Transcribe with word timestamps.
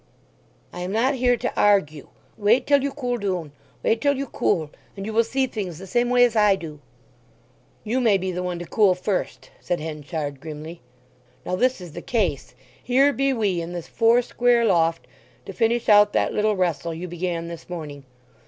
"I 0.73 0.79
am 0.79 0.91
not 0.91 1.13
here 1.13 1.37
to 1.37 1.53
argue. 1.55 2.07
Wait 2.35 2.65
till 2.65 2.81
you 2.81 2.91
cool 2.91 3.19
doon, 3.19 3.51
wait 3.83 4.01
till 4.01 4.17
you 4.17 4.25
cool; 4.25 4.71
and 4.97 5.05
you 5.05 5.13
will 5.13 5.23
see 5.23 5.45
things 5.45 5.77
the 5.77 5.85
same 5.85 6.09
way 6.09 6.23
as 6.23 6.35
I 6.35 6.55
do." 6.55 6.79
"You 7.83 8.01
may 8.01 8.17
be 8.17 8.31
the 8.31 8.41
one 8.41 8.57
to 8.57 8.65
cool 8.65 8.95
first," 8.95 9.51
said 9.59 9.79
Henchard 9.79 10.39
grimly. 10.41 10.81
"Now 11.45 11.55
this 11.55 11.79
is 11.79 11.91
the 11.91 12.01
case. 12.01 12.55
Here 12.83 13.13
be 13.13 13.31
we, 13.31 13.61
in 13.61 13.73
this 13.73 13.87
four 13.87 14.23
square 14.23 14.65
loft, 14.65 15.05
to 15.45 15.53
finish 15.53 15.87
out 15.87 16.13
that 16.13 16.33
little 16.33 16.55
wrestle 16.55 16.95
you 16.95 17.07
began 17.07 17.47
this 17.47 17.69
morning. 17.69 18.03